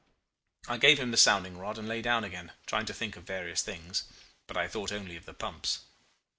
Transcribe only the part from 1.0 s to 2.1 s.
the sounding rod and lay